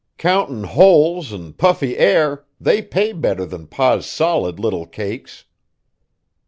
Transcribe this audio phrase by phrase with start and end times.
[0.17, 5.45] Countin' holes an' puffy air, they pay better than Pa's solid little cakes."